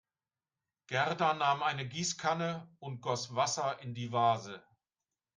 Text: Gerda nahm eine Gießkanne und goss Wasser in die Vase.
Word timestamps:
Gerda 0.87 1.35
nahm 1.35 1.61
eine 1.61 1.87
Gießkanne 1.87 2.67
und 2.79 3.01
goss 3.03 3.35
Wasser 3.35 3.77
in 3.83 3.93
die 3.93 4.11
Vase. 4.11 4.63